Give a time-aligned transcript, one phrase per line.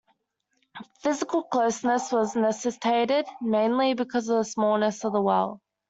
[1.03, 5.61] Physical closeness was necessitated mainly because of the smallness of the well.